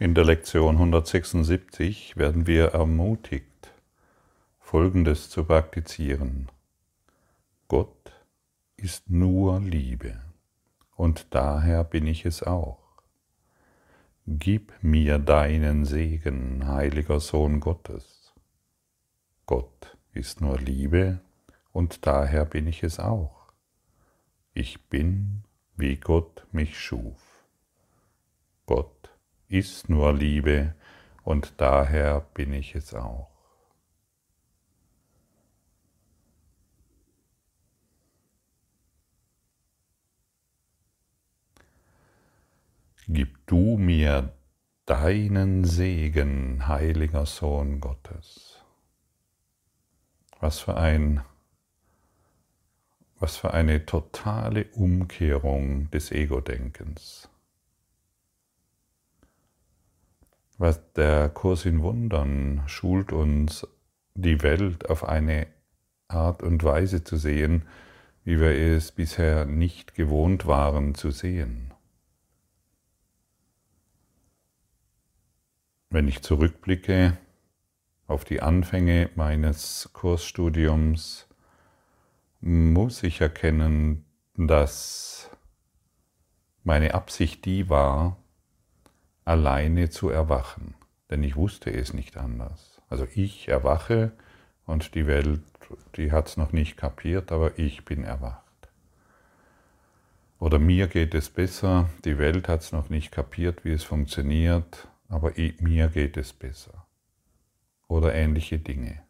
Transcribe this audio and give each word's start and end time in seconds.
In 0.00 0.16
der 0.16 0.24
Lektion 0.24 0.74
176 0.74 2.16
werden 2.16 2.48
wir 2.48 2.70
ermutigt, 2.70 3.72
Folgendes 4.58 5.30
zu 5.30 5.44
praktizieren. 5.44 6.48
Gott 7.68 8.12
ist 8.76 9.08
nur 9.08 9.60
Liebe 9.60 10.20
und 10.96 11.28
daher 11.30 11.84
bin 11.84 12.08
ich 12.08 12.26
es 12.26 12.42
auch. 12.42 12.80
Gib 14.26 14.72
mir 14.82 15.20
deinen 15.20 15.84
Segen, 15.84 16.66
heiliger 16.66 17.20
Sohn 17.20 17.60
Gottes. 17.60 18.34
Gott 19.46 19.96
ist 20.12 20.40
nur 20.40 20.58
Liebe 20.58 21.20
und 21.70 22.04
daher 22.04 22.44
bin 22.46 22.66
ich 22.66 22.82
es 22.82 22.98
auch. 22.98 23.52
Ich 24.54 24.82
bin, 24.88 25.44
wie 25.76 25.96
Gott 25.98 26.48
mich 26.50 26.80
schuf. 26.80 27.44
Gott 28.66 29.03
ist 29.48 29.88
nur 29.88 30.12
Liebe 30.12 30.74
und 31.22 31.54
daher 31.58 32.20
bin 32.34 32.52
ich 32.52 32.74
es 32.74 32.94
auch. 32.94 33.28
Gib 43.06 43.46
du 43.46 43.76
mir 43.76 44.32
deinen 44.86 45.64
Segen, 45.64 46.66
heiliger 46.68 47.26
Sohn 47.26 47.80
Gottes. 47.80 48.62
Was 50.40 50.60
für 50.60 50.76
ein 50.76 51.22
was 53.20 53.36
für 53.36 53.54
eine 53.54 53.86
totale 53.86 54.66
Umkehrung 54.72 55.90
des 55.90 56.10
Ego-Denkens. 56.10 57.30
Was 60.58 60.92
der 60.92 61.28
Kurs 61.30 61.64
in 61.64 61.82
Wundern 61.82 62.62
schult 62.66 63.12
uns, 63.12 63.66
die 64.14 64.42
Welt 64.42 64.88
auf 64.88 65.04
eine 65.04 65.48
Art 66.06 66.42
und 66.42 66.62
Weise 66.62 67.02
zu 67.02 67.16
sehen, 67.16 67.66
wie 68.24 68.38
wir 68.38 68.50
es 68.50 68.92
bisher 68.92 69.44
nicht 69.44 69.94
gewohnt 69.94 70.46
waren 70.46 70.94
zu 70.94 71.10
sehen. 71.10 71.72
Wenn 75.90 76.08
ich 76.08 76.22
zurückblicke 76.22 77.18
auf 78.06 78.24
die 78.24 78.40
Anfänge 78.40 79.10
meines 79.14 79.90
Kursstudiums, 79.92 81.26
muss 82.40 83.02
ich 83.02 83.20
erkennen, 83.20 84.04
dass 84.36 85.30
meine 86.62 86.94
Absicht 86.94 87.44
die 87.44 87.68
war, 87.68 88.16
alleine 89.24 89.90
zu 89.90 90.10
erwachen, 90.10 90.74
denn 91.10 91.22
ich 91.22 91.36
wusste 91.36 91.70
es 91.70 91.92
nicht 91.92 92.16
anders. 92.16 92.80
Also 92.88 93.06
ich 93.14 93.48
erwache 93.48 94.12
und 94.66 94.94
die 94.94 95.06
Welt, 95.06 95.42
die 95.96 96.12
hat 96.12 96.28
es 96.28 96.36
noch 96.36 96.52
nicht 96.52 96.76
kapiert, 96.76 97.32
aber 97.32 97.58
ich 97.58 97.84
bin 97.84 98.04
erwacht. 98.04 98.42
Oder 100.38 100.58
mir 100.58 100.88
geht 100.88 101.14
es 101.14 101.30
besser, 101.30 101.88
die 102.04 102.18
Welt 102.18 102.48
hat 102.48 102.60
es 102.60 102.72
noch 102.72 102.90
nicht 102.90 103.10
kapiert, 103.10 103.64
wie 103.64 103.72
es 103.72 103.84
funktioniert, 103.84 104.88
aber 105.08 105.32
mir 105.60 105.88
geht 105.88 106.16
es 106.16 106.32
besser. 106.32 106.86
Oder 107.88 108.14
ähnliche 108.14 108.58
Dinge. 108.58 109.02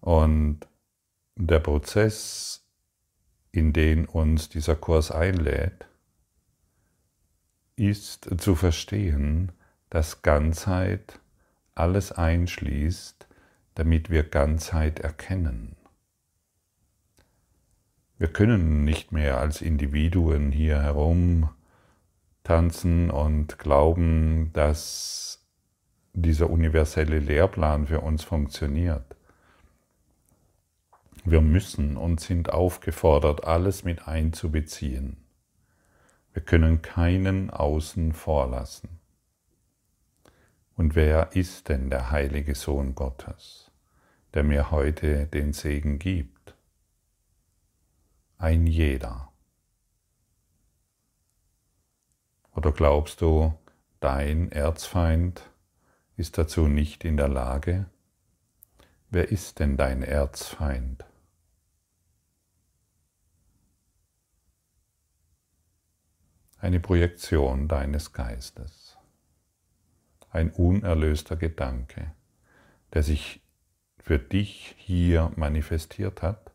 Und 0.00 0.60
der 1.36 1.60
Prozess, 1.60 2.64
in 3.52 3.72
den 3.72 4.06
uns 4.06 4.48
dieser 4.48 4.74
Kurs 4.74 5.10
einlädt, 5.10 5.86
ist 7.76 8.28
zu 8.40 8.54
verstehen, 8.54 9.52
dass 9.90 10.22
Ganzheit 10.22 11.20
alles 11.74 12.10
einschließt, 12.12 13.26
damit 13.74 14.10
wir 14.10 14.22
Ganzheit 14.22 15.00
erkennen. 15.00 15.76
Wir 18.18 18.28
können 18.28 18.84
nicht 18.84 19.12
mehr 19.12 19.38
als 19.38 19.60
Individuen 19.60 20.50
hier 20.50 20.80
herum 20.80 21.50
tanzen 22.46 23.10
und 23.10 23.58
glauben, 23.58 24.52
dass 24.52 25.44
dieser 26.12 26.48
universelle 26.48 27.18
Lehrplan 27.18 27.88
für 27.88 28.00
uns 28.00 28.22
funktioniert. 28.22 29.16
Wir 31.24 31.40
müssen 31.40 31.96
und 31.96 32.20
sind 32.20 32.50
aufgefordert, 32.50 33.44
alles 33.44 33.82
mit 33.82 34.06
einzubeziehen. 34.06 35.25
Wir 36.36 36.44
können 36.44 36.82
keinen 36.82 37.48
außen 37.48 38.12
vorlassen. 38.12 38.90
Und 40.74 40.94
wer 40.94 41.34
ist 41.34 41.70
denn 41.70 41.88
der 41.88 42.10
heilige 42.10 42.54
Sohn 42.54 42.94
Gottes, 42.94 43.70
der 44.34 44.42
mir 44.42 44.70
heute 44.70 45.28
den 45.28 45.54
Segen 45.54 45.98
gibt? 45.98 46.54
Ein 48.36 48.66
jeder. 48.66 49.32
Oder 52.54 52.70
glaubst 52.70 53.22
du, 53.22 53.54
dein 54.00 54.52
Erzfeind 54.52 55.40
ist 56.18 56.36
dazu 56.36 56.68
nicht 56.68 57.06
in 57.06 57.16
der 57.16 57.28
Lage? 57.28 57.86
Wer 59.08 59.30
ist 59.30 59.58
denn 59.58 59.78
dein 59.78 60.02
Erzfeind? 60.02 61.02
Eine 66.58 66.80
Projektion 66.80 67.68
deines 67.68 68.12
Geistes, 68.12 68.96
ein 70.30 70.50
unerlöster 70.50 71.36
Gedanke, 71.36 72.12
der 72.92 73.02
sich 73.02 73.42
für 73.98 74.18
dich 74.18 74.74
hier 74.78 75.32
manifestiert 75.36 76.22
hat, 76.22 76.52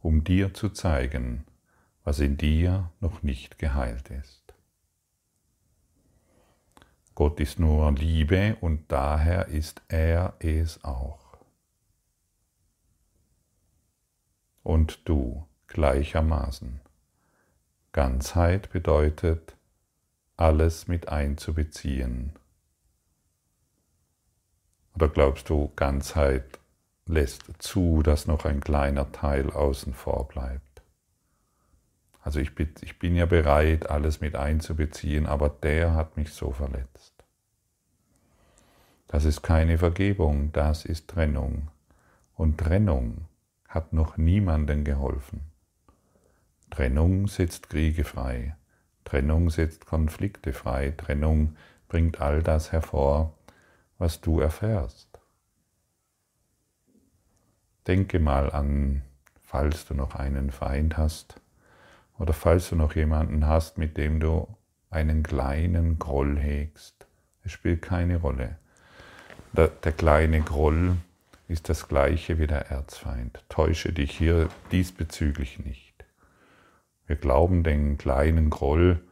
um 0.00 0.24
dir 0.24 0.54
zu 0.54 0.70
zeigen, 0.70 1.44
was 2.04 2.20
in 2.20 2.36
dir 2.36 2.90
noch 3.00 3.22
nicht 3.22 3.58
geheilt 3.58 4.10
ist. 4.10 4.54
Gott 7.14 7.40
ist 7.40 7.58
nur 7.58 7.90
Liebe 7.92 8.56
und 8.60 8.90
daher 8.90 9.48
ist 9.48 9.82
er 9.88 10.34
es 10.38 10.84
auch. 10.84 11.36
Und 14.62 15.08
du 15.08 15.46
gleichermaßen. 15.66 16.80
Ganzheit 17.92 18.70
bedeutet, 18.70 19.56
alles 20.36 20.88
mit 20.88 21.08
einzubeziehen. 21.08 22.32
Oder 24.94 25.08
glaubst 25.08 25.48
du, 25.48 25.72
Ganzheit 25.76 26.58
lässt 27.06 27.44
zu, 27.58 28.02
dass 28.02 28.26
noch 28.26 28.44
ein 28.44 28.60
kleiner 28.60 29.10
Teil 29.12 29.50
außen 29.50 29.94
vor 29.94 30.28
bleibt? 30.28 30.82
Also 32.22 32.40
ich 32.40 32.54
bin, 32.54 32.68
ich 32.82 32.98
bin 32.98 33.14
ja 33.14 33.24
bereit, 33.24 33.88
alles 33.88 34.20
mit 34.20 34.36
einzubeziehen, 34.36 35.26
aber 35.26 35.48
der 35.48 35.94
hat 35.94 36.16
mich 36.16 36.32
so 36.32 36.52
verletzt. 36.52 37.14
Das 39.06 39.24
ist 39.24 39.42
keine 39.42 39.78
Vergebung, 39.78 40.52
das 40.52 40.84
ist 40.84 41.08
Trennung. 41.08 41.68
Und 42.34 42.58
Trennung 42.58 43.26
hat 43.66 43.94
noch 43.94 44.18
niemandem 44.18 44.84
geholfen. 44.84 45.40
Trennung 46.70 47.28
setzt 47.28 47.70
Kriege 47.70 48.04
frei. 48.04 48.56
Trennung 49.04 49.50
setzt 49.50 49.86
Konflikte 49.86 50.52
frei. 50.52 50.92
Trennung 50.96 51.56
bringt 51.88 52.20
all 52.20 52.42
das 52.42 52.72
hervor, 52.72 53.34
was 53.98 54.20
du 54.20 54.40
erfährst. 54.40 55.18
Denke 57.86 58.18
mal 58.18 58.52
an, 58.52 59.02
falls 59.40 59.86
du 59.86 59.94
noch 59.94 60.14
einen 60.14 60.50
Feind 60.50 60.98
hast 60.98 61.40
oder 62.18 62.34
falls 62.34 62.68
du 62.68 62.76
noch 62.76 62.94
jemanden 62.94 63.46
hast, 63.46 63.78
mit 63.78 63.96
dem 63.96 64.20
du 64.20 64.46
einen 64.90 65.22
kleinen 65.22 65.98
Groll 65.98 66.38
hegst. 66.38 67.06
Es 67.44 67.52
spielt 67.52 67.80
keine 67.80 68.18
Rolle. 68.18 68.58
Der, 69.52 69.68
kleine 69.92 70.42
Groll 70.42 70.96
ist 71.48 71.68
das 71.70 71.88
gleiche 71.88 72.38
wie 72.38 72.46
der 72.46 72.70
Erzfeind. 72.70 73.42
Täusche 73.48 73.92
dich 73.92 74.16
hier 74.16 74.48
diesbezüglich 74.70 75.58
nicht. 75.58 75.87
Wir 77.08 77.16
glauben 77.16 77.64
den 77.64 77.96
kleinen 77.96 78.50
Groll, 78.50 79.02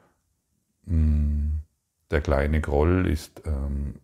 hm, 0.86 1.62
der 2.10 2.20
kleine 2.20 2.60
Groll 2.60 3.06
ist 3.06 3.42
ähm, 3.46 3.96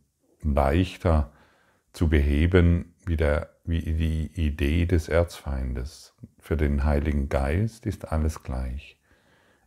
leichter 0.43 1.31
zu 1.93 2.09
beheben 2.09 2.95
wie, 3.05 3.17
der, 3.17 3.51
wie 3.65 3.81
die 3.81 4.27
Idee 4.35 4.87
des 4.87 5.09
Erzfeindes. 5.09 6.15
Für 6.39 6.57
den 6.57 6.85
Heiligen 6.85 7.29
Geist 7.29 7.85
ist 7.85 8.11
alles 8.11 8.43
gleich. 8.43 8.99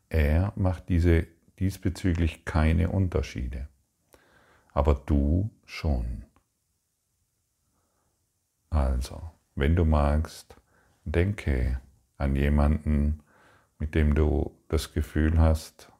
Er 0.09 0.51
macht 0.55 0.89
diese, 0.89 1.27
diesbezüglich 1.59 2.45
keine 2.45 2.89
Unterschiede. 2.89 3.69
Aber 4.73 4.95
du 5.05 5.51
schon. 5.65 6.25
Also, 8.71 9.21
wenn 9.53 9.75
du 9.75 9.85
magst, 9.85 10.55
denke 11.05 11.79
an 12.17 12.35
jemanden, 12.35 13.21
mit 13.77 13.95
dem 13.95 14.15
du 14.15 14.57
das 14.67 14.93
Gefühl 14.93 15.39
hast, 15.39 15.91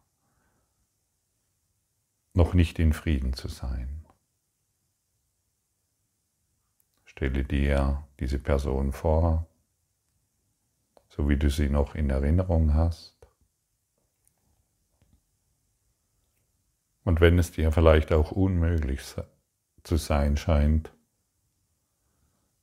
noch 2.34 2.54
nicht 2.54 2.80
in 2.80 2.94
Frieden 2.94 3.34
zu 3.34 3.48
sein. 3.48 4.06
Stelle 7.06 7.46
dir 7.46 8.06
diese 8.20 8.40
Person 8.40 8.92
vor, 8.92 9.48
so 11.10 11.30
wie 11.30 11.38
du 11.38 11.50
sie 11.50 11.70
noch 11.70 11.96
in 11.96 12.10
Erinnerung 12.10 12.74
hast. 12.74 13.16
Und 17.06 17.22
wenn 17.22 17.40
es 17.40 17.52
dir 17.52 17.72
vielleicht 17.72 18.12
auch 18.12 18.32
unmöglich 18.32 19.02
zu 19.84 19.96
sein 19.96 20.36
scheint, 20.36 20.92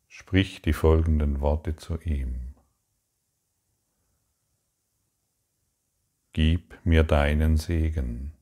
sprich 0.08 0.60
die 0.60 0.74
folgenden 0.74 1.40
Worte 1.40 1.76
zu 1.76 1.98
ihm. 2.00 2.51
Gib 6.32 6.78
mir 6.84 7.04
deinen 7.04 7.56
Segen, 7.56 8.32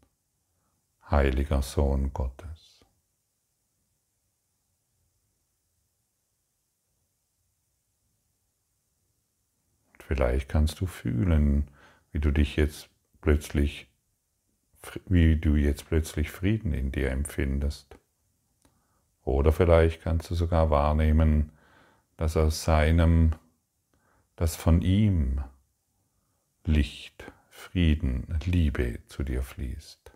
heiliger 1.10 1.62
Sohn 1.62 2.12
Gottes. 2.12 2.84
Und 9.92 10.02
vielleicht 10.04 10.48
kannst 10.48 10.80
du 10.80 10.86
fühlen, 10.86 11.68
wie 12.12 12.20
du 12.20 12.30
dich 12.30 12.56
jetzt 12.56 12.88
plötzlich 13.20 13.90
wie 15.06 15.36
du 15.36 15.56
jetzt 15.56 15.86
plötzlich 15.88 16.30
Frieden 16.30 16.72
in 16.72 16.92
dir 16.92 17.10
empfindest. 17.10 17.98
Oder 19.24 19.52
vielleicht 19.52 20.02
kannst 20.02 20.30
du 20.30 20.34
sogar 20.34 20.70
wahrnehmen, 20.70 21.52
dass 22.16 22.36
aus 22.36 22.64
seinem, 22.64 23.34
dass 24.36 24.56
von 24.56 24.82
ihm 24.82 25.42
Licht, 26.64 27.30
Frieden, 27.60 28.26
Liebe 28.46 28.98
zu 29.06 29.22
dir 29.22 29.42
fließt. 29.42 30.10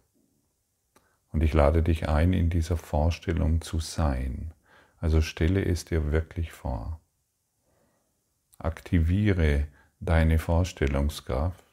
Und 1.31 1.43
ich 1.43 1.53
lade 1.53 1.83
dich 1.83 2.09
ein, 2.09 2.33
in 2.33 2.49
dieser 2.49 2.77
Vorstellung 2.77 3.61
zu 3.61 3.79
sein. 3.81 4.53
Also 4.99 5.21
stelle 5.21 5.65
es 5.65 5.85
dir 5.85 6.11
wirklich 6.11 6.53
vor. 6.53 7.01
Aktiviere 8.59 9.69
deine 10.01 10.39
Vorstellungskraft 10.39 11.65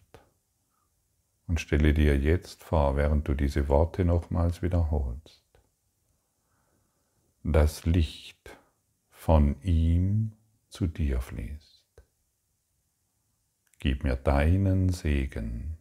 und 1.48 1.62
stelle 1.62 1.94
dir 1.94 2.18
jetzt 2.18 2.64
vor, 2.64 2.98
während 2.98 3.28
du 3.28 3.34
diese 3.34 3.68
Worte 3.70 4.04
nochmals 4.04 4.62
wiederholst, 4.62 5.44
das 7.44 7.86
Licht 7.86 8.58
von 9.10 9.56
ihm 9.64 10.34
zu 10.70 10.86
dir 10.88 11.22
fließt. 11.22 11.71
Gib 13.84 14.04
mir 14.04 14.16
deinen 14.16 14.90
Segen, 14.90 15.76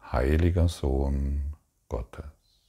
heiliger 0.00 0.68
Sohn 0.68 1.56
Gottes. 1.88 2.62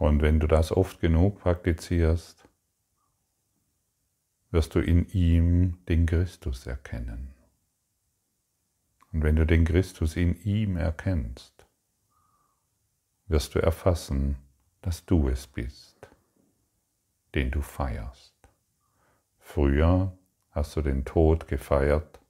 Und 0.00 0.22
wenn 0.22 0.40
du 0.40 0.46
das 0.46 0.72
oft 0.72 0.98
genug 0.98 1.40
praktizierst, 1.40 2.48
wirst 4.50 4.74
du 4.74 4.80
in 4.80 5.06
ihm 5.10 5.76
den 5.90 6.06
Christus 6.06 6.66
erkennen. 6.66 7.34
Und 9.12 9.22
wenn 9.22 9.36
du 9.36 9.44
den 9.44 9.66
Christus 9.66 10.16
in 10.16 10.42
ihm 10.42 10.78
erkennst, 10.78 11.66
wirst 13.26 13.54
du 13.54 13.58
erfassen, 13.58 14.36
dass 14.80 15.04
du 15.04 15.28
es 15.28 15.46
bist, 15.46 16.08
den 17.34 17.50
du 17.50 17.60
feierst. 17.60 18.34
Früher 19.38 20.16
hast 20.50 20.76
du 20.76 20.80
den 20.80 21.04
Tod 21.04 21.46
gefeiert, 21.46 22.20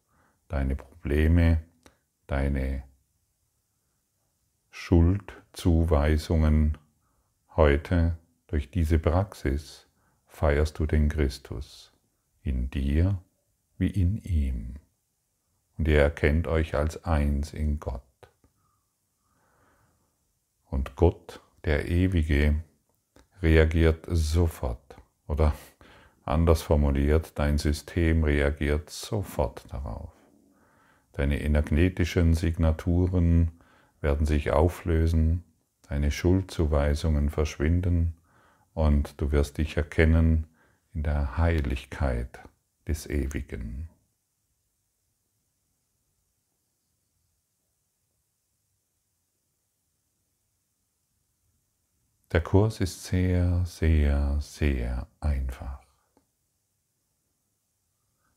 deine 0.48 0.74
Probleme, 0.74 1.62
deine 2.26 2.82
Schuldzuweisungen 4.70 6.76
Heute, 7.56 8.16
durch 8.46 8.70
diese 8.70 9.00
Praxis, 9.00 9.88
feierst 10.28 10.78
du 10.78 10.86
den 10.86 11.08
Christus 11.08 11.92
in 12.42 12.70
dir 12.70 13.18
wie 13.76 13.88
in 13.88 14.18
ihm. 14.18 14.74
Und 15.76 15.88
ihr 15.88 16.00
erkennt 16.00 16.46
euch 16.46 16.76
als 16.76 17.04
eins 17.04 17.52
in 17.52 17.80
Gott. 17.80 18.02
Und 20.66 20.94
Gott, 20.94 21.40
der 21.64 21.88
Ewige, 21.88 22.62
reagiert 23.42 24.06
sofort. 24.08 24.96
Oder 25.26 25.52
anders 26.24 26.62
formuliert, 26.62 27.32
dein 27.36 27.58
System 27.58 28.22
reagiert 28.22 28.90
sofort 28.90 29.64
darauf. 29.72 30.12
Deine 31.12 31.42
energetischen 31.42 32.34
Signaturen 32.34 33.50
werden 34.00 34.24
sich 34.24 34.52
auflösen 34.52 35.42
deine 35.90 36.12
Schuldzuweisungen 36.12 37.30
verschwinden 37.30 38.14
und 38.74 39.20
du 39.20 39.32
wirst 39.32 39.58
dich 39.58 39.76
erkennen 39.76 40.46
in 40.94 41.02
der 41.02 41.36
Heiligkeit 41.36 42.38
des 42.86 43.10
Ewigen. 43.10 43.88
Der 52.30 52.40
Kurs 52.40 52.80
ist 52.80 53.04
sehr, 53.04 53.64
sehr, 53.66 54.38
sehr 54.40 55.08
einfach. 55.18 55.82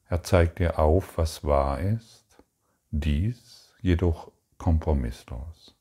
Er 0.08 0.24
zeigt 0.24 0.58
dir 0.58 0.80
auf, 0.80 1.20
was 1.20 1.44
wahr 1.44 1.80
ist, 1.80 2.44
dies 2.90 3.76
jedoch 3.80 4.32
kompromisslos. 4.58 5.76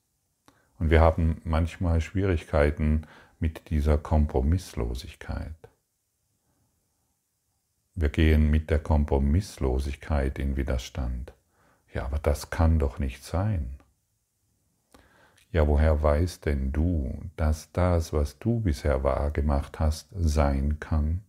Und 0.82 0.90
wir 0.90 1.00
haben 1.00 1.40
manchmal 1.44 2.00
Schwierigkeiten 2.00 3.06
mit 3.38 3.70
dieser 3.70 3.98
Kompromisslosigkeit. 3.98 5.54
Wir 7.94 8.08
gehen 8.08 8.50
mit 8.50 8.68
der 8.68 8.80
Kompromisslosigkeit 8.80 10.40
in 10.40 10.56
Widerstand. 10.56 11.34
Ja, 11.94 12.06
aber 12.06 12.18
das 12.18 12.50
kann 12.50 12.80
doch 12.80 12.98
nicht 12.98 13.22
sein. 13.22 13.78
Ja, 15.52 15.68
woher 15.68 16.02
weißt 16.02 16.46
denn 16.46 16.72
du, 16.72 17.30
dass 17.36 17.70
das, 17.70 18.12
was 18.12 18.40
du 18.40 18.58
bisher 18.58 19.04
wahrgemacht 19.04 19.78
hast, 19.78 20.08
sein 20.10 20.80
kann? 20.80 21.22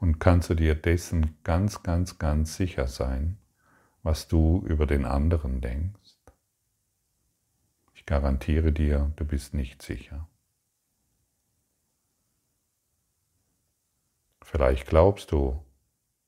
Und 0.00 0.18
kannst 0.18 0.50
du 0.50 0.54
dir 0.54 0.74
dessen 0.74 1.36
ganz, 1.44 1.84
ganz, 1.84 2.18
ganz 2.18 2.56
sicher 2.56 2.88
sein, 2.88 3.38
was 4.02 4.26
du 4.26 4.64
über 4.66 4.86
den 4.86 5.04
anderen 5.04 5.60
denkst? 5.60 6.05
Garantiere 8.06 8.72
dir, 8.72 9.12
du 9.16 9.24
bist 9.24 9.52
nicht 9.52 9.82
sicher. 9.82 10.28
Vielleicht 14.42 14.86
glaubst 14.86 15.32
du, 15.32 15.60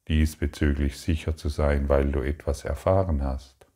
diesbezüglich 0.08 0.99
sicher 0.99 1.37
zu 1.37 1.49
sein, 1.49 1.88
weil 1.88 2.11
du 2.11 2.20
etwas 2.20 2.64
erfahren 2.64 3.23
hast. 3.23 3.66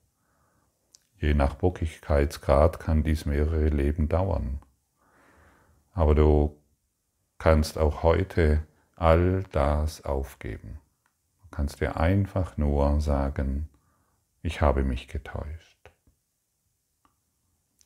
Je 1.19 1.35
nach 1.35 1.55
Bockigkeitsgrad 1.55 2.81
kann 2.81 3.05
dies 3.05 3.25
mehrere 3.25 3.69
Leben 3.69 4.09
dauern. 4.09 4.61
Aber 5.93 6.17
du 6.17 6.61
kannst 7.39 7.79
auch 7.79 8.03
heute 8.03 8.67
all 8.97 9.45
das 9.53 10.05
aufgeben. 10.05 10.81
Du 11.43 11.49
kannst 11.53 11.81
dir 11.81 11.99
einfach 11.99 12.57
nur 12.57 13.01
sagen, 13.01 13.69
ich 14.43 14.61
habe 14.61 14.83
mich 14.83 15.07
getäuscht. 15.07 15.72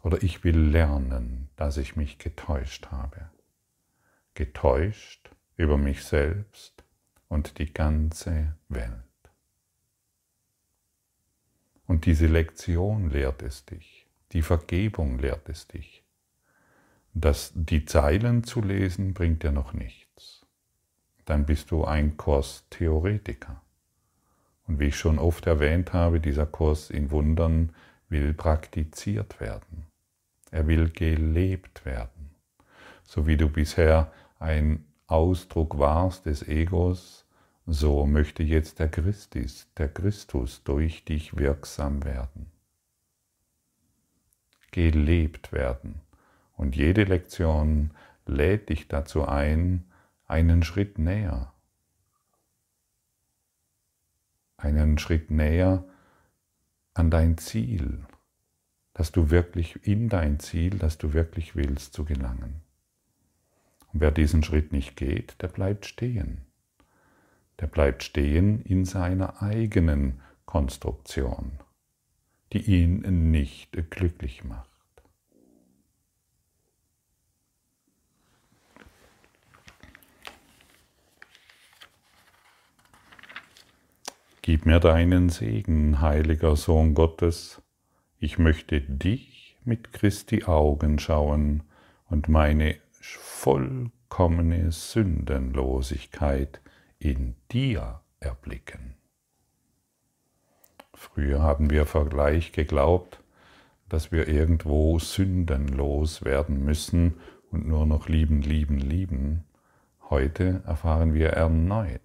Oder 0.07 0.23
ich 0.23 0.45
will 0.45 0.57
lernen, 0.57 1.49
dass 1.57 1.79
ich 1.79 1.97
mich 1.97 2.19
getäuscht 2.19 2.93
habe. 2.93 3.29
Getäuscht 4.35 5.33
über 5.57 5.79
mich 5.79 6.05
selbst 6.05 6.85
und 7.27 7.59
die 7.59 7.75
ganze 7.75 8.55
Welt. 8.69 8.93
Und 11.89 12.07
diese 12.07 12.29
Lektion 12.29 13.11
lehrt 13.11 13.43
es 13.43 13.65
dich, 13.65 14.07
die 14.31 14.43
Vergebung 14.43 15.19
lehrt 15.19 15.49
es 15.49 15.67
dich. 15.67 16.05
Das, 17.13 17.51
die 17.57 17.85
Zeilen 17.85 18.45
zu 18.45 18.63
lesen 18.63 19.13
bringt 19.13 19.43
dir 19.43 19.51
noch 19.51 19.73
nichts. 19.73 20.47
Dann 21.25 21.47
bist 21.47 21.73
du 21.73 21.85
ein 21.85 22.17
Kurstheoretiker. 22.17 23.61
Und 24.69 24.79
wie 24.79 24.87
ich 24.87 24.97
schon 24.97 25.19
oft 25.19 25.49
erwähnt 25.49 25.93
habe, 25.93 26.21
dieser 26.21 26.47
Kurs 26.47 26.91
in 26.91 27.11
Wundern 27.11 27.75
will 28.09 28.35
praktiziert 28.35 29.41
werden. 29.41 29.89
Er 30.51 30.67
will 30.67 30.91
gelebt 30.91 31.85
werden. 31.85 32.31
So 33.05 33.27
wie 33.27 33.37
du 33.37 33.49
bisher 33.49 34.13
ein 34.39 34.85
Ausdruck 35.07 35.79
warst 35.79 36.27
des 36.27 36.47
Egos 36.47 37.27
so 37.67 38.07
möchte 38.07 38.45
jetzt 38.45 38.79
der 38.79 38.89
Christus, 38.89 39.67
der 39.77 39.89
Christus 39.89 40.63
durch 40.63 41.05
dich 41.05 41.37
wirksam 41.37 42.05
werden, 42.05 42.53
gelebt 44.71 45.53
werden. 45.53 46.01
Und 46.53 46.77
jede 46.77 47.03
Lektion 47.03 47.91
lädt 48.25 48.69
dich 48.69 48.87
dazu 48.87 49.27
ein, 49.27 49.85
einen 50.27 50.63
Schritt 50.63 50.99
näher, 50.99 51.53
einen 54.57 54.99
Schritt 54.99 55.31
näher 55.33 55.85
an 56.95 57.11
dein 57.11 57.37
Ziel, 57.37 58.07
dass 58.97 59.13
du 59.13 59.29
wirklich 59.29 59.87
in 59.87 60.09
dein 60.09 60.41
Ziel, 60.41 60.79
das 60.79 60.97
du 60.97 61.13
wirklich 61.13 61.55
willst, 61.55 61.93
zu 61.93 62.07
gelangen. 62.07 62.63
Und 63.93 64.01
wer 64.01 64.11
diesen 64.11 64.43
Schritt 64.43 64.73
nicht 64.73 64.97
geht, 64.97 65.37
der 65.43 65.49
bleibt 65.49 65.85
stehen. 65.85 66.47
Der 67.61 67.67
bleibt 67.67 68.05
stehen 68.05 68.63
in 68.63 68.87
seiner 68.87 69.43
eigenen 69.43 70.23
Konstruktion, 70.47 71.59
die 72.55 72.63
ihn 72.63 73.31
nicht 73.31 73.91
glücklich 73.91 74.45
macht. 74.45 74.71
Gib 84.41 84.65
mir 84.65 84.81
deinen 84.81 85.29
Segen, 85.29 86.01
heiliger 86.01 86.57
Sohn 86.57 86.95
Gottes, 86.95 87.61
ich 88.19 88.39
möchte 88.39 88.81
dich 88.81 89.57
mit 89.65 89.93
Christi 89.93 90.45
Augen 90.45 90.99
schauen 90.99 91.63
und 92.09 92.29
meine 92.29 92.77
vollkommene 93.01 94.73
Sündenlosigkeit 94.73 96.61
in 96.99 97.35
dir 97.53 98.01
erblicken. 98.21 98.95
Früher 100.95 101.43
haben 101.43 101.71
wir 101.71 101.85
Vergleich 101.85 102.53
geglaubt, 102.53 103.21
dass 103.89 104.11
wir 104.13 104.29
irgendwo 104.29 104.99
sündenlos 104.99 106.25
werden 106.25 106.65
müssen 106.65 107.15
und 107.51 107.69
nur 107.69 107.87
noch 107.87 108.09
lieben, 108.09 108.43
lieben, 108.43 108.79
lieben. 108.79 109.45
Heute 110.09 110.63
erfahren 110.67 111.15
wir 111.15 111.31
erneut, 111.31 112.01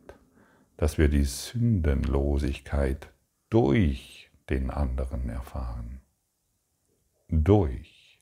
dass 0.78 0.98
wir 0.98 1.08
die 1.08 1.24
Sündenlosigkeit 1.24 3.12
durch 3.50 4.31
den 4.52 4.70
anderen 4.70 5.30
erfahren. 5.30 6.02
Durch. 7.30 8.22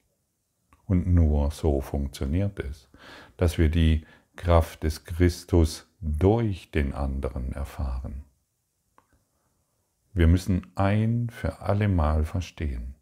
Und 0.86 1.08
nur 1.08 1.52
so 1.52 1.82
funktioniert 1.82 2.60
es, 2.60 2.90
dass 3.38 3.58
wir 3.58 3.70
die 3.70 4.06
Kraft 4.36 4.84
des 4.84 5.04
Christus 5.04 5.88
durch 6.00 6.72
den 6.72 6.94
anderen 6.94 7.52
erfahren. 7.52 8.24
Wir 10.14 10.28
müssen 10.28 10.72
ein 10.76 11.30
für 11.30 11.62
allemal 11.62 12.26
verstehen, 12.26 12.96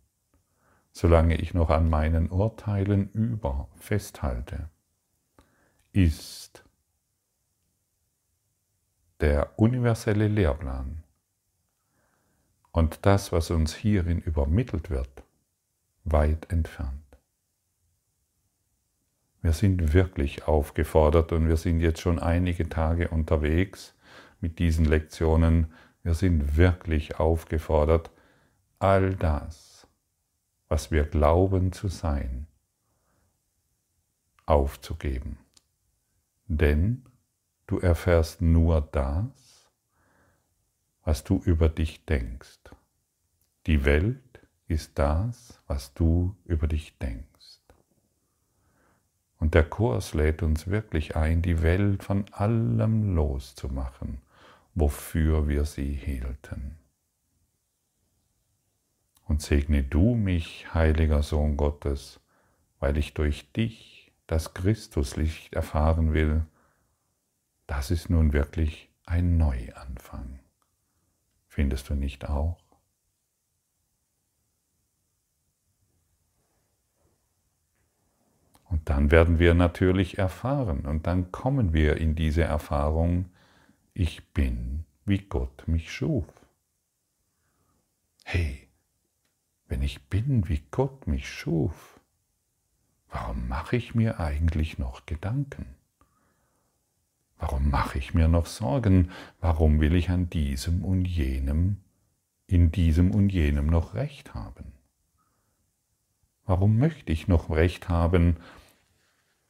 solange 0.92 1.36
ich 1.36 1.54
noch 1.54 1.70
an 1.70 1.90
meinen 1.90 2.30
Urteilen 2.30 3.12
über 3.12 3.70
festhalte, 3.76 4.70
ist 5.92 6.64
der 9.20 9.58
universelle 9.58 10.28
Lehrplan 10.28 11.04
und 12.78 13.06
das, 13.06 13.32
was 13.32 13.50
uns 13.50 13.76
hierin 13.76 14.20
übermittelt 14.20 14.90
wird, 14.90 15.24
weit 16.04 16.52
entfernt. 16.52 17.04
Wir 19.42 19.54
sind 19.54 19.94
wirklich 19.94 20.48
aufgefordert 20.48 21.32
und 21.32 21.48
wir 21.48 21.58
sind 21.58 21.80
jetzt 21.80 22.02
schon 22.02 22.20
einige 22.20 22.70
Tage 22.70 23.08
unterwegs 23.10 23.96
mit 24.42 24.60
diesen 24.60 24.86
Lektionen. 24.86 25.74
Wir 26.04 26.14
sind 26.14 26.58
wirklich 26.58 27.20
aufgefordert, 27.20 28.12
all 28.80 29.16
das, 29.16 29.88
was 30.68 30.92
wir 30.92 31.04
glauben 31.04 31.72
zu 31.72 31.88
sein, 31.88 32.48
aufzugeben. 34.46 35.38
Denn 36.48 37.04
Du 37.68 37.80
erfährst 37.80 38.42
nur 38.42 38.80
das, 38.80 39.70
was 41.04 41.26
du 41.26 41.42
über 41.44 41.68
dich 41.68 42.06
denkst. 42.06 42.57
Die 43.68 43.84
Welt 43.84 44.40
ist 44.70 44.98
das, 44.98 45.62
was 45.68 45.94
du 45.94 46.38
über 46.46 46.68
dich 46.68 46.98
denkst. 47.00 47.28
Und 49.40 49.56
der 49.56 49.66
Kurs 49.66 50.14
lädt 50.14 50.42
uns 50.42 50.68
wirklich 50.68 51.18
ein, 51.18 51.42
die 51.42 51.62
Welt 51.62 52.02
von 52.02 52.32
allem 52.32 53.14
loszumachen, 53.14 54.22
wofür 54.74 55.50
wir 55.50 55.66
sie 55.66 55.92
hielten. 55.92 56.78
Und 59.26 59.42
segne 59.42 59.84
du 59.84 60.16
mich, 60.16 60.74
heiliger 60.74 61.22
Sohn 61.22 61.58
Gottes, 61.58 62.22
weil 62.80 62.96
ich 62.96 63.16
durch 63.16 63.52
dich 63.52 64.14
das 64.28 64.54
Christuslicht 64.54 65.54
erfahren 65.54 66.14
will, 66.14 66.46
das 67.68 67.92
ist 67.92 68.10
nun 68.10 68.32
wirklich 68.32 68.90
ein 69.06 69.38
Neuanfang. 69.38 70.40
Findest 71.50 71.90
du 71.90 71.96
nicht 71.96 72.30
auch? 72.30 72.67
Und 78.70 78.90
dann 78.90 79.12
werden 79.12 79.40
wir 79.40 79.54
natürlich 79.54 80.18
erfahren 80.18 80.86
und 80.86 81.08
dann 81.08 81.32
kommen 81.32 81.74
wir 81.74 81.98
in 81.98 82.16
diese 82.16 82.44
Erfahrung, 82.44 83.26
ich 83.94 84.28
bin, 84.34 84.84
wie 85.06 85.20
Gott 85.20 85.68
mich 85.68 85.92
schuf. 85.92 86.26
Hey, 88.24 88.68
wenn 89.70 89.82
ich 89.82 90.04
bin, 90.08 90.50
wie 90.50 90.62
Gott 90.70 91.08
mich 91.08 91.30
schuf, 91.30 92.00
warum 93.10 93.48
mache 93.48 93.78
ich 93.78 93.96
mir 93.96 94.20
eigentlich 94.20 94.78
noch 94.78 95.06
Gedanken? 95.06 95.66
Warum 97.40 97.70
mache 97.70 97.98
ich 98.00 98.14
mir 98.14 98.28
noch 98.28 98.48
Sorgen? 98.48 99.12
Warum 99.40 99.80
will 99.80 99.96
ich 99.96 100.10
an 100.10 100.30
diesem 100.30 100.84
und 100.84 101.06
jenem, 101.06 101.78
in 102.48 102.72
diesem 102.72 103.12
und 103.12 103.30
jenem 103.30 103.68
noch 103.68 103.94
Recht 103.94 104.34
haben? 104.34 104.77
Warum 106.48 106.80
möchte 106.80 107.12
ich 107.12 107.28
noch 107.28 107.50
Recht 107.50 107.90
haben 107.90 108.38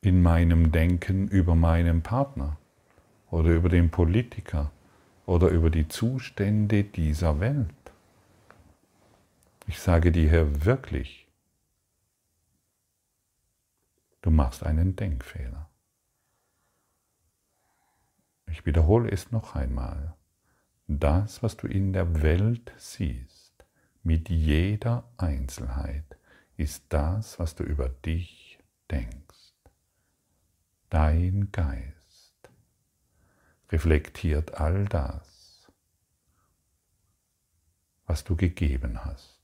in 0.02 0.24
meinem 0.24 0.72
Denken 0.72 1.28
über 1.28 1.54
meinen 1.54 2.02
Partner 2.02 2.58
oder 3.30 3.52
über 3.52 3.70
den 3.70 3.92
Politiker 3.92 4.72
oder 5.28 5.50
über 5.50 5.70
die 5.70 5.88
Zustände 5.88 6.84
dieser 6.84 7.40
Welt? 7.40 7.70
Ich 9.68 9.80
sage 9.80 10.12
dir 10.12 10.28
hier 10.28 10.66
wirklich, 10.66 11.28
du 14.24 14.32
machst 14.32 14.64
einen 14.64 14.96
Denkfehler. 14.96 15.70
Ich 18.50 18.66
wiederhole 18.66 19.12
es 19.12 19.32
noch 19.32 19.54
einmal. 19.54 20.16
Das, 20.88 21.44
was 21.44 21.58
du 21.58 21.68
in 21.68 21.94
der 21.94 22.24
Welt 22.24 22.74
siehst, 22.78 23.54
mit 24.02 24.30
jeder 24.30 25.04
Einzelheit, 25.18 26.17
ist 26.58 26.86
das, 26.90 27.40
was 27.40 27.56
du 27.56 27.64
über 27.64 27.90
dich 27.90 28.60
denkst. 28.92 29.54
Dein 30.90 31.52
Geist 31.52 32.50
reflektiert 33.70 34.56
all 34.56 34.86
das, 34.86 35.72
was 38.06 38.24
du 38.24 38.36
gegeben 38.36 39.04
hast. 39.06 39.42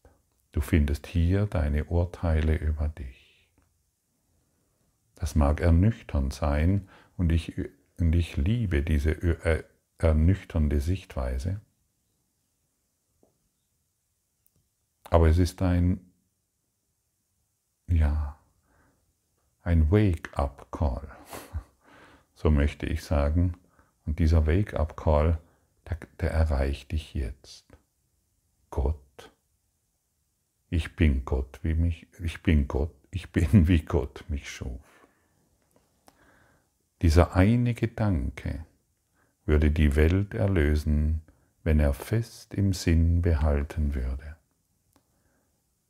Du 0.52 0.62
findest 0.62 1.08
hier 1.08 1.46
deine 1.46 1.86
Urteile 1.86 2.56
über 2.56 2.88
dich. 2.88 3.50
Das 5.16 5.36
mag 5.36 5.62
ernüchternd 5.62 6.34
sein 6.34 6.90
und 7.18 7.32
ich 7.32 7.54
und 8.00 8.14
ich 8.16 8.38
liebe 8.38 8.82
diese 8.82 9.12
äh, 9.12 9.64
ernüchternde 9.98 10.82
Sichtweise. 10.82 11.62
Aber 15.10 15.30
es 15.30 15.38
ist 15.38 15.62
ein, 15.62 16.13
ja, 17.88 18.38
ein 19.62 19.92
Wake-up-Call, 19.92 21.08
so 22.36 22.52
möchte 22.52 22.86
ich 22.86 23.04
sagen. 23.04 23.54
Und 24.06 24.20
dieser 24.20 24.46
Wake-up-Call, 24.46 25.40
der, 25.90 25.98
der 26.20 26.32
erreicht 26.32 26.92
dich 26.92 27.14
jetzt. 27.14 27.66
Gott, 28.70 29.32
ich 30.70 30.96
bin 30.96 31.24
Gott, 31.24 31.60
wie 31.62 31.76
mich, 31.76 32.08
ich 32.20 32.42
bin 32.42 32.68
Gott, 32.68 32.94
ich 33.12 33.32
bin 33.32 33.48
wie 33.68 33.82
Gott 33.82 34.26
mich 34.28 34.50
schuf. 34.50 34.82
Dieser 37.02 37.36
eine 37.36 37.74
Gedanke 37.74 38.66
würde 39.46 39.72
die 39.72 39.96
Welt 39.96 40.34
erlösen, 40.34 41.22
wenn 41.64 41.80
er 41.80 41.94
fest 41.94 42.54
im 42.54 42.74
Sinn 42.74 43.22
behalten 43.22 43.94
würde. 43.94 44.36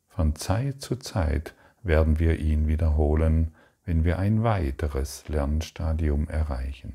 Von 0.07 0.35
Zeit 0.35 0.81
zu 0.81 0.95
Zeit 0.95 1.55
werden 1.84 2.20
wir 2.20 2.40
ihn 2.40 2.68
wiederholen, 2.68 3.54
wenn 3.86 4.04
wir 4.04 4.18
ein 4.18 4.44
weiteres 4.44 5.28
Lernstadium 5.28 6.28
erreichen. 6.30 6.94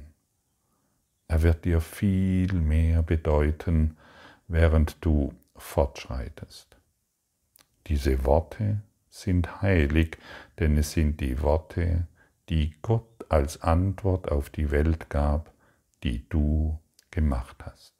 Er 1.29 1.43
wird 1.43 1.67
dir 1.67 1.81
viel 1.81 2.55
mehr 2.55 3.03
bedeuten, 3.03 3.97
während 4.49 5.05
du 5.05 5.35
fortschreitest. 5.57 6.77
Diese 7.87 8.25
Worte 8.25 8.81
sind 9.11 9.61
heilig, 9.61 10.17
denn 10.59 10.77
es 10.79 10.93
sind 10.93 11.21
die 11.21 11.43
Worte, 11.43 12.07
die 12.49 12.75
Gott 12.81 13.27
als 13.29 13.61
Antwort 13.61 14.31
auf 14.31 14.49
die 14.49 14.71
Welt 14.71 15.11
gab, 15.11 15.53
die 16.03 16.27
du 16.29 16.79
gemacht 17.11 17.57
hast. 17.65 17.93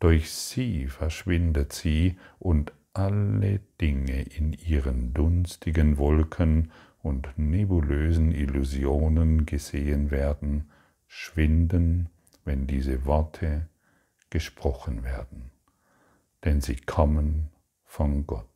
Durch 0.00 0.32
sie 0.32 0.88
verschwindet 0.88 1.72
sie 1.72 2.18
und 2.40 2.72
alle 2.94 3.60
Dinge 3.80 4.22
in 4.22 4.52
ihren 4.52 5.14
dunstigen 5.14 5.98
Wolken 5.98 6.70
und 7.02 7.28
nebulösen 7.36 8.32
Illusionen 8.32 9.46
gesehen 9.46 10.10
werden, 10.10 10.70
schwinden, 11.06 12.08
wenn 12.44 12.66
diese 12.66 13.04
Worte 13.04 13.68
gesprochen 14.30 15.04
werden, 15.04 15.50
denn 16.44 16.60
sie 16.60 16.76
kommen 16.76 17.48
von 17.84 18.26
Gott. 18.26 18.46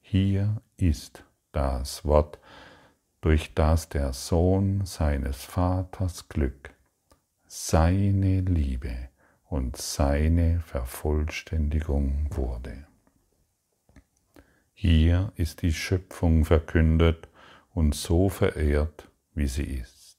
Hier 0.00 0.60
ist 0.76 1.24
das 1.52 2.04
Wort, 2.04 2.38
durch 3.20 3.54
das 3.54 3.88
der 3.88 4.12
Sohn 4.12 4.84
seines 4.84 5.42
Vaters 5.42 6.28
Glück, 6.28 6.74
seine 7.46 8.40
Liebe 8.40 9.08
und 9.48 9.76
seine 9.76 10.60
Vervollständigung 10.60 12.28
wurde. 12.30 12.85
Hier 14.78 15.32
ist 15.36 15.62
die 15.62 15.72
Schöpfung 15.72 16.44
verkündet 16.44 17.30
und 17.72 17.94
so 17.94 18.28
verehrt, 18.28 19.08
wie 19.32 19.46
sie 19.46 19.64
ist. 19.64 20.18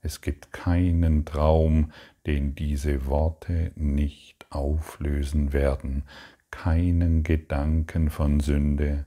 Es 0.00 0.22
gibt 0.22 0.50
keinen 0.50 1.26
Traum, 1.26 1.92
den 2.24 2.54
diese 2.54 3.04
Worte 3.04 3.72
nicht 3.74 4.46
auflösen 4.48 5.52
werden, 5.52 6.04
keinen 6.50 7.22
Gedanken 7.22 8.08
von 8.08 8.40
Sünde 8.40 9.04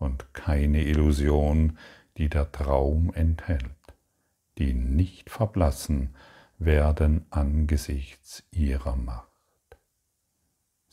und 0.00 0.34
keine 0.34 0.82
Illusion, 0.82 1.78
die 2.16 2.28
der 2.28 2.50
Traum 2.50 3.14
enthält, 3.14 3.62
die 4.58 4.74
nicht 4.74 5.30
verblassen 5.30 6.16
werden 6.58 7.24
angesichts 7.30 8.42
ihrer 8.50 8.96
Macht. 8.96 9.31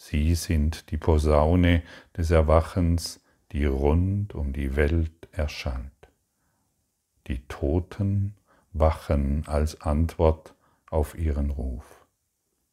Sie 0.01 0.33
sind 0.33 0.91
die 0.91 0.97
Posaune 0.97 1.83
des 2.15 2.31
Erwachens, 2.31 3.19
die 3.51 3.65
rund 3.65 4.33
um 4.33 4.53
die 4.53 4.77
Welt 4.77 5.27
erschallt. 5.33 5.91
Die 7.27 7.45
Toten 7.49 8.33
wachen 8.71 9.45
als 9.45 9.81
Antwort 9.81 10.55
auf 10.89 11.17
ihren 11.17 11.49
Ruf, 11.49 12.07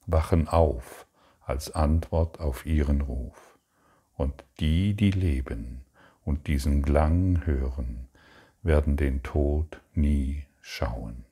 wachen 0.06 0.46
auf 0.46 1.08
als 1.40 1.72
Antwort 1.72 2.38
auf 2.38 2.64
ihren 2.64 3.00
Ruf. 3.00 3.58
Und 4.14 4.44
die, 4.60 4.94
die 4.94 5.10
leben 5.10 5.84
und 6.24 6.46
diesen 6.46 6.82
Klang 6.82 7.44
hören, 7.44 8.06
werden 8.62 8.96
den 8.96 9.24
Tod 9.24 9.80
nie 9.94 10.44
schauen. 10.60 11.24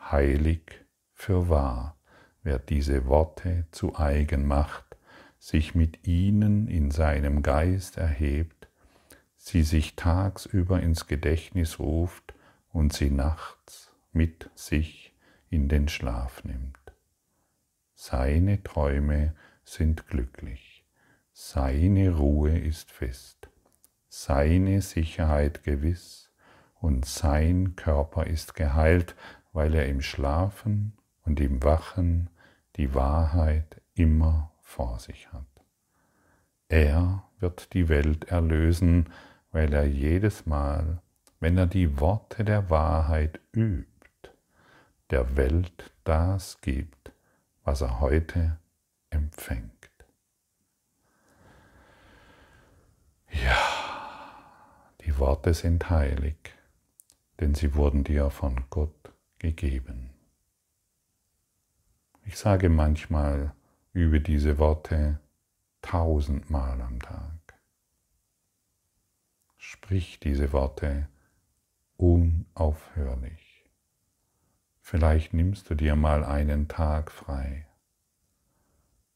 Heilig 0.00 0.86
für 1.12 1.48
wahr, 1.48 1.95
wer 2.46 2.60
diese 2.60 3.06
Worte 3.06 3.66
zu 3.72 3.96
eigen 3.96 4.46
macht, 4.46 4.84
sich 5.40 5.74
mit 5.74 6.06
ihnen 6.06 6.68
in 6.68 6.92
seinem 6.92 7.42
Geist 7.42 7.96
erhebt, 7.98 8.68
sie 9.36 9.64
sich 9.64 9.96
tagsüber 9.96 10.80
ins 10.80 11.08
Gedächtnis 11.08 11.80
ruft 11.80 12.34
und 12.72 12.92
sie 12.92 13.10
nachts 13.10 13.90
mit 14.12 14.48
sich 14.54 15.12
in 15.50 15.68
den 15.68 15.88
Schlaf 15.88 16.44
nimmt. 16.44 16.78
Seine 17.94 18.62
Träume 18.62 19.34
sind 19.64 20.06
glücklich, 20.06 20.84
seine 21.32 22.14
Ruhe 22.16 22.56
ist 22.56 22.92
fest, 22.92 23.48
seine 24.08 24.82
Sicherheit 24.82 25.64
gewiss. 25.64 26.30
Und 26.78 27.06
sein 27.06 27.74
Körper 27.74 28.26
ist 28.26 28.54
geheilt, 28.54 29.16
weil 29.52 29.74
er 29.74 29.88
im 29.88 30.02
Schlafen 30.02 30.92
und 31.24 31.40
im 31.40 31.62
Wachen 31.64 32.28
die 32.76 32.94
Wahrheit 32.94 33.80
immer 33.94 34.52
vor 34.60 34.98
sich 34.98 35.32
hat. 35.32 35.46
Er 36.68 37.24
wird 37.38 37.72
die 37.74 37.88
Welt 37.88 38.24
erlösen, 38.24 39.12
weil 39.52 39.72
er 39.72 39.86
jedes 39.86 40.46
Mal, 40.46 41.00
wenn 41.40 41.56
er 41.56 41.66
die 41.66 42.00
Worte 42.00 42.44
der 42.44 42.70
Wahrheit 42.70 43.40
übt, 43.54 44.30
der 45.10 45.36
Welt 45.36 45.92
das 46.04 46.60
gibt, 46.60 47.12
was 47.64 47.80
er 47.80 48.00
heute 48.00 48.58
empfängt. 49.10 49.72
Ja, 53.30 53.58
die 55.02 55.18
Worte 55.18 55.54
sind 55.54 55.88
heilig, 55.90 56.36
denn 57.40 57.54
sie 57.54 57.74
wurden 57.74 58.04
dir 58.04 58.30
von 58.30 58.64
Gott 58.70 59.12
gegeben. 59.38 60.15
Ich 62.28 62.38
sage 62.38 62.68
manchmal 62.68 63.54
über 63.92 64.18
diese 64.18 64.58
Worte 64.58 65.20
tausendmal 65.80 66.80
am 66.80 66.98
Tag. 66.98 67.54
Sprich 69.56 70.18
diese 70.18 70.52
Worte 70.52 71.06
unaufhörlich. 71.96 73.64
Vielleicht 74.80 75.34
nimmst 75.34 75.70
du 75.70 75.76
dir 75.76 75.94
mal 75.94 76.24
einen 76.24 76.66
Tag 76.66 77.12
frei, 77.12 77.68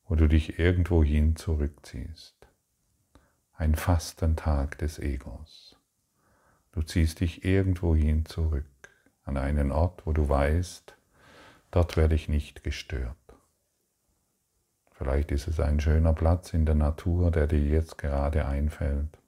wo 0.05 0.14
du 0.14 0.29
dich 0.29 0.61
irgendwohin 0.61 1.35
zurückziehst. 1.35 2.37
Ein 3.55 3.75
Fastentag 3.75 4.79
des 4.79 5.01
Egos. 5.01 5.77
Du 6.70 6.83
ziehst 6.83 7.18
dich 7.18 7.44
irgendwohin 7.44 8.25
zurück 8.25 8.66
an 9.25 9.37
einen 9.37 9.73
Ort, 9.73 10.07
wo 10.07 10.12
du 10.12 10.29
weißt, 10.29 10.96
dort 11.70 11.96
werde 11.96 12.14
ich 12.14 12.28
nicht 12.28 12.62
gestört. 12.62 13.16
Vielleicht 14.92 15.33
ist 15.33 15.48
es 15.48 15.59
ein 15.61 15.80
schöner 15.80 16.12
Platz 16.12 16.52
in 16.52 16.66
der 16.66 16.74
Natur, 16.74 17.30
der 17.30 17.46
dir 17.46 17.64
jetzt 17.64 17.96
gerade 17.96 18.44
einfällt. 18.44 19.18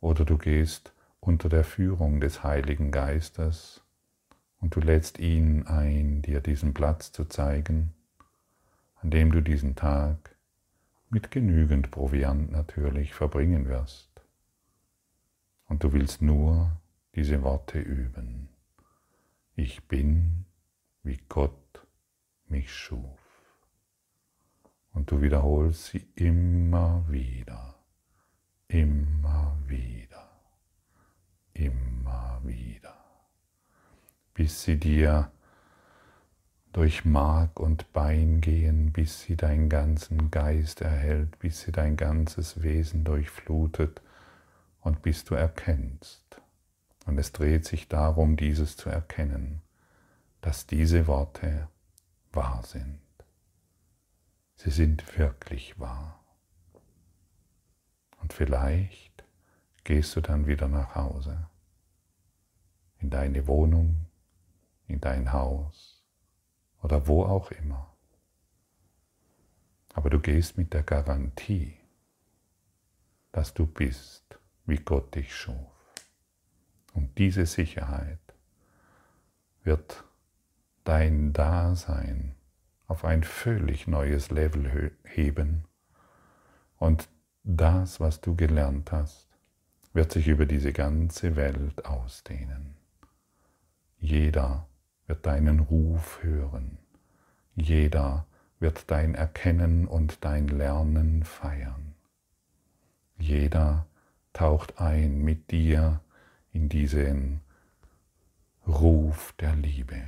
Oder 0.00 0.24
du 0.24 0.38
gehst 0.38 0.92
unter 1.20 1.48
der 1.48 1.62
Führung 1.62 2.20
des 2.20 2.42
Heiligen 2.42 2.90
Geistes 2.90 3.82
und 4.60 4.74
du 4.74 4.80
lädst 4.80 5.18
ihn 5.20 5.66
ein, 5.68 6.22
dir 6.22 6.40
diesen 6.40 6.74
Platz 6.74 7.12
zu 7.12 7.24
zeigen, 7.26 7.92
an 8.96 9.10
dem 9.10 9.30
du 9.30 9.40
diesen 9.40 9.76
Tag 9.76 10.34
mit 11.10 11.30
genügend 11.30 11.90
Proviant 11.90 12.50
natürlich 12.50 13.14
verbringen 13.14 13.68
wirst. 13.68 14.10
Und 15.68 15.84
du 15.84 15.92
willst 15.92 16.22
nur 16.22 16.72
diese 17.14 17.42
Worte 17.42 17.78
üben. 17.78 18.48
Ich 19.54 19.86
bin, 19.86 20.44
wie 21.02 21.18
Gott 21.28 21.86
mich 22.48 22.72
schuf. 22.72 23.18
Und 24.92 25.10
du 25.10 25.22
wiederholst 25.22 25.86
sie 25.86 26.06
immer 26.14 27.04
wieder, 27.08 27.74
immer 28.68 29.56
wieder, 29.66 30.30
immer 31.54 32.40
wieder, 32.44 32.94
bis 34.34 34.62
sie 34.62 34.78
dir 34.78 35.30
durch 36.72 37.04
Mark 37.04 37.60
und 37.60 37.92
Bein 37.92 38.40
gehen, 38.40 38.92
bis 38.92 39.22
sie 39.22 39.36
deinen 39.36 39.68
ganzen 39.68 40.30
Geist 40.30 40.80
erhält, 40.80 41.38
bis 41.38 41.62
sie 41.62 41.72
dein 41.72 41.96
ganzes 41.96 42.62
Wesen 42.62 43.04
durchflutet 43.04 44.00
und 44.80 45.02
bis 45.02 45.24
du 45.24 45.34
erkennst, 45.34 46.40
und 47.06 47.18
es 47.18 47.32
dreht 47.32 47.66
sich 47.66 47.88
darum, 47.88 48.36
dieses 48.36 48.76
zu 48.76 48.88
erkennen, 48.88 49.60
dass 50.42 50.66
diese 50.66 51.06
Worte 51.06 51.68
wahr 52.32 52.62
sind. 52.64 53.00
Sie 54.56 54.70
sind 54.70 55.16
wirklich 55.16 55.78
wahr. 55.78 56.22
Und 58.20 58.32
vielleicht 58.32 59.24
gehst 59.84 60.14
du 60.16 60.20
dann 60.20 60.46
wieder 60.46 60.68
nach 60.68 60.94
Hause, 60.94 61.48
in 62.98 63.08
deine 63.08 63.46
Wohnung, 63.46 64.06
in 64.88 65.00
dein 65.00 65.32
Haus 65.32 66.04
oder 66.82 67.06
wo 67.06 67.24
auch 67.24 67.50
immer. 67.52 67.96
Aber 69.94 70.10
du 70.10 70.18
gehst 70.20 70.58
mit 70.58 70.72
der 70.74 70.82
Garantie, 70.82 71.76
dass 73.30 73.54
du 73.54 73.66
bist, 73.66 74.38
wie 74.66 74.76
Gott 74.76 75.14
dich 75.14 75.34
schuf. 75.34 75.70
Und 76.94 77.16
diese 77.18 77.46
Sicherheit 77.46 78.20
wird 79.62 80.04
dein 80.84 81.32
Dasein 81.32 82.34
auf 82.86 83.04
ein 83.04 83.22
völlig 83.22 83.86
neues 83.86 84.30
Level 84.30 84.92
heben. 85.04 85.64
Und 86.76 87.08
das, 87.44 88.00
was 88.00 88.20
du 88.20 88.36
gelernt 88.36 88.92
hast, 88.92 89.28
wird 89.92 90.12
sich 90.12 90.28
über 90.28 90.46
diese 90.46 90.72
ganze 90.72 91.36
Welt 91.36 91.84
ausdehnen. 91.86 92.76
Jeder 93.98 94.66
wird 95.06 95.26
deinen 95.26 95.60
Ruf 95.60 96.22
hören. 96.22 96.78
Jeder 97.54 98.26
wird 98.58 98.90
dein 98.90 99.14
Erkennen 99.14 99.86
und 99.86 100.24
dein 100.24 100.48
Lernen 100.48 101.24
feiern. 101.24 101.94
Jeder 103.18 103.86
taucht 104.32 104.80
ein 104.80 105.18
mit 105.18 105.50
dir 105.50 106.00
in 106.52 106.68
diesen 106.68 107.40
Ruf 108.66 109.34
der 109.38 109.54
Liebe 109.56 110.02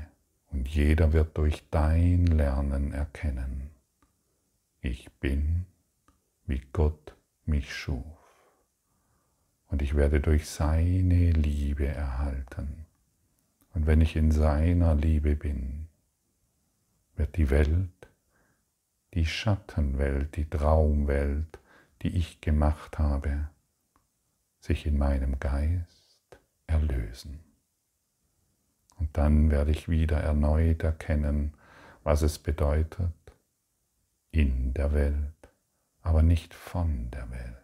und 0.55 0.69
jeder 0.69 1.13
wird 1.13 1.37
durch 1.37 1.65
dein 1.73 2.27
Lernen 2.27 2.93
erkennen, 2.93 3.71
ich 4.81 5.11
bin, 5.15 5.67
wie 6.47 6.63
Gott 6.73 7.17
mich 7.45 7.75
schuf 7.75 8.05
und 9.67 9.83
ich 9.83 9.97
werde 9.97 10.21
durch 10.21 10.49
seine 10.49 11.33
Liebe 11.33 11.89
erhalten. 11.89 12.87
Und 13.75 13.87
wenn 13.87 14.01
ich 14.01 14.15
in 14.15 14.31
seiner 14.31 14.95
Liebe 14.95 15.35
bin, 15.35 15.89
wird 17.17 17.37
die 17.37 17.51
Welt, 17.51 18.09
die 19.15 19.27
Schattenwelt, 19.27 20.37
die 20.37 20.49
Traumwelt, 20.49 21.59
die 22.03 22.17
ich 22.17 22.41
gemacht 22.41 23.01
habe, 23.01 23.49
sich 24.61 24.87
in 24.87 24.99
meinem 24.99 25.41
Geist 25.41 26.39
erlösen. 26.69 27.41
Dann 29.15 29.51
werde 29.53 29.71
ich 29.71 29.89
wieder 29.89 30.19
erneut 30.19 30.83
erkennen, 30.83 31.55
was 32.03 32.23
es 32.23 32.39
bedeutet, 32.39 33.13
in 34.33 34.75
der 34.75 34.93
Welt, 34.93 35.15
aber 36.03 36.23
nicht 36.23 36.53
von 36.53 37.11
der 37.13 37.31
Welt. 37.31 37.64